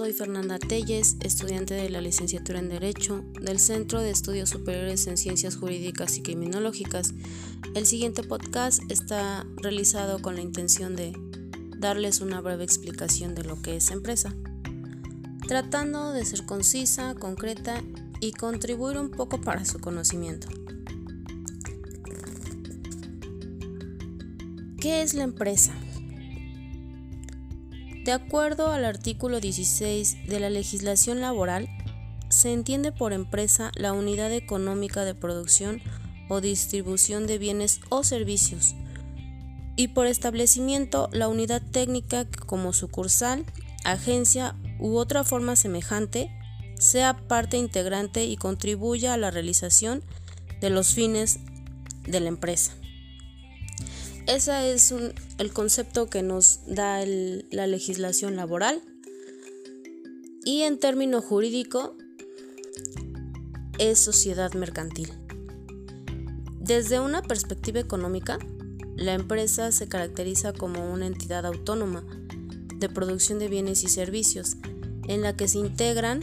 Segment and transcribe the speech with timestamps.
[0.00, 5.18] soy Fernanda Telles, estudiante de la licenciatura en Derecho del Centro de Estudios Superiores en
[5.18, 7.12] Ciencias Jurídicas y Criminológicas.
[7.74, 11.12] El siguiente podcast está realizado con la intención de
[11.76, 14.34] darles una breve explicación de lo que es empresa,
[15.46, 17.82] tratando de ser concisa, concreta
[18.20, 20.48] y contribuir un poco para su conocimiento.
[24.80, 25.74] ¿Qué es la empresa?
[28.04, 31.68] De acuerdo al artículo 16 de la legislación laboral,
[32.30, 35.82] se entiende por empresa la unidad económica de producción
[36.30, 38.74] o distribución de bienes o servicios,
[39.76, 43.44] y por establecimiento la unidad técnica como sucursal,
[43.84, 46.30] agencia u otra forma semejante
[46.78, 50.02] sea parte integrante y contribuya a la realización
[50.60, 51.40] de los fines
[52.06, 52.72] de la empresa.
[54.26, 54.94] Ese es
[55.38, 57.04] el concepto que nos da
[57.50, 58.80] la legislación laboral.
[60.44, 61.96] Y en término jurídico,
[63.78, 65.10] es sociedad mercantil.
[66.58, 68.38] Desde una perspectiva económica,
[68.94, 72.04] la empresa se caracteriza como una entidad autónoma
[72.76, 74.56] de producción de bienes y servicios,
[75.08, 76.20] en la que se integran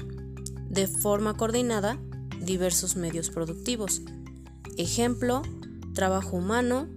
[0.70, 2.00] de forma coordinada
[2.39, 4.04] diversos medios productivos.
[4.78, 5.42] Ejemplo,
[5.94, 6.88] trabajo humano,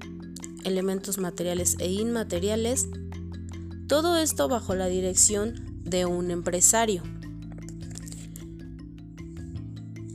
[0.65, 2.89] elementos materiales e inmateriales,
[3.87, 7.03] todo esto bajo la dirección de un empresario.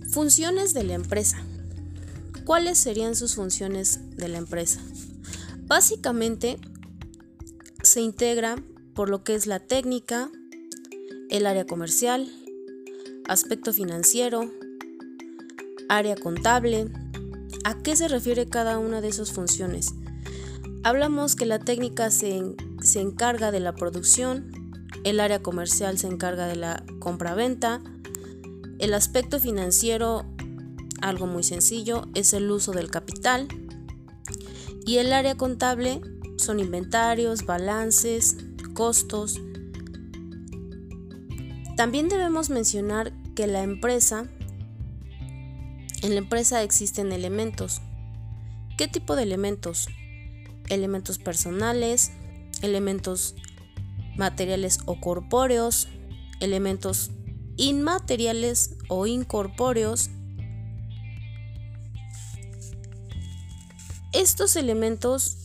[0.09, 1.43] Funciones de la empresa.
[2.45, 4.79] ¿Cuáles serían sus funciones de la empresa?
[5.67, 6.57] Básicamente
[7.81, 8.55] se integra
[8.93, 10.29] por lo que es la técnica,
[11.29, 12.31] el área comercial,
[13.27, 14.51] aspecto financiero,
[15.89, 16.87] área contable.
[17.63, 19.93] ¿A qué se refiere cada una de esas funciones?
[20.85, 22.37] Hablamos que la técnica se,
[22.93, 24.51] encarga de la producción,
[25.03, 27.81] el área comercial se encarga de la compra-venta,
[28.77, 30.27] el aspecto financiero,
[31.01, 33.47] algo muy sencillo, es el uso del capital
[34.85, 36.01] y el área contable
[36.37, 38.37] son inventarios, balances,
[38.75, 39.41] costos.
[41.75, 44.27] También debemos mencionar que la empresa,
[46.03, 47.81] en la empresa existen elementos.
[48.77, 49.87] ¿Qué tipo de elementos?
[50.69, 52.11] Elementos personales,
[52.61, 53.35] elementos
[54.17, 55.87] materiales o corpóreos,
[56.39, 57.11] elementos
[57.57, 60.09] inmateriales o incorpóreos.
[64.13, 65.37] Estos elementos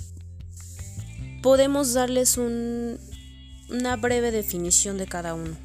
[1.43, 5.57] podemos darles una breve definición de cada uno.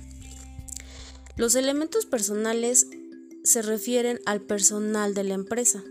[1.35, 2.87] Los elementos personales
[3.43, 5.83] se refieren al personal de la empresa.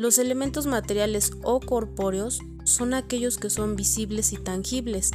[0.00, 5.10] Los elementos materiales o corpóreos son aquellos que son visibles y tangibles.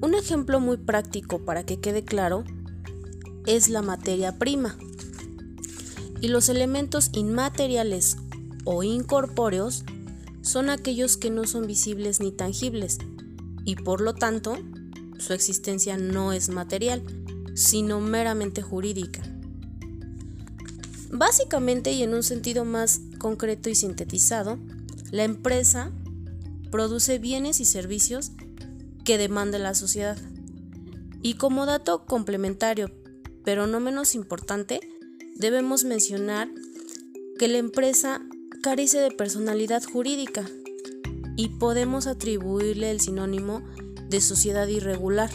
[0.00, 2.44] Un ejemplo muy práctico para que quede claro
[3.44, 4.78] es la materia prima.
[6.22, 8.16] Y los elementos inmateriales
[8.64, 9.84] o incorpóreos
[10.40, 12.96] son aquellos que no son visibles ni tangibles
[13.66, 14.56] y por lo tanto
[15.18, 17.02] su existencia no es material,
[17.54, 19.33] sino meramente jurídica.
[21.10, 24.58] Básicamente y en un sentido más concreto y sintetizado,
[25.10, 25.92] la empresa
[26.70, 28.32] produce bienes y servicios
[29.04, 30.18] que demanda la sociedad.
[31.22, 32.90] Y como dato complementario,
[33.44, 34.80] pero no menos importante,
[35.36, 36.50] debemos mencionar
[37.38, 38.22] que la empresa
[38.62, 40.48] carece de personalidad jurídica
[41.36, 43.62] y podemos atribuirle el sinónimo
[44.08, 45.30] de sociedad irregular.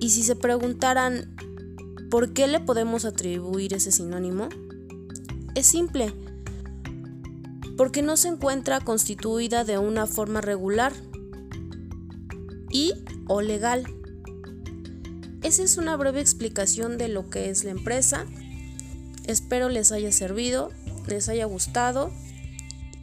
[0.00, 1.36] Y si se preguntaran
[2.12, 4.50] por qué le podemos atribuir ese sinónimo,
[5.54, 6.12] es simple,
[7.78, 10.92] porque no se encuentra constituida de una forma regular
[12.68, 12.92] y
[13.28, 13.86] o legal.
[15.42, 18.26] Esa es una breve explicación de lo que es la empresa.
[19.26, 20.68] Espero les haya servido,
[21.06, 22.12] les haya gustado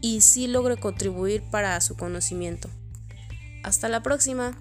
[0.01, 2.69] y sí logre contribuir para su conocimiento.
[3.63, 4.55] Hasta la próxima.